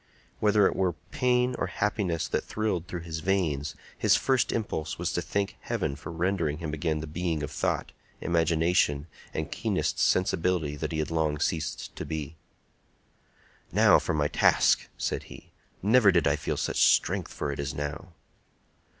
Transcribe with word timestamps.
Whether 0.39 0.65
it 0.65 0.75
were 0.75 0.93
pain 1.11 1.53
or 1.59 1.67
happiness 1.67 2.27
that 2.27 2.43
thrilled 2.43 2.87
through 2.87 3.01
his 3.01 3.19
veins, 3.19 3.75
his 3.95 4.15
first 4.15 4.51
impulse 4.51 4.97
was 4.97 5.13
to 5.13 5.21
thank 5.21 5.57
Heaven 5.59 5.95
for 5.95 6.11
rendering 6.11 6.57
him 6.57 6.73
again 6.73 7.01
the 7.01 7.05
being 7.05 7.43
of 7.43 7.51
thought, 7.51 7.91
imagination, 8.19 9.05
and 9.31 9.51
keenest 9.51 9.99
sensibility 9.99 10.75
that 10.75 10.91
he 10.91 10.97
had 10.97 11.11
long 11.11 11.37
ceased 11.39 11.95
to 11.97 12.03
be. 12.03 12.35
"Now 13.71 13.99
for 13.99 14.15
my 14.15 14.27
task," 14.27 14.87
said 14.97 15.25
he. 15.29 15.51
"Never 15.83 16.11
did 16.11 16.27
I 16.27 16.35
feel 16.35 16.57
such 16.57 16.81
strength 16.81 17.31
for 17.31 17.51
it 17.51 17.59
as 17.59 17.75
now." 17.75 18.13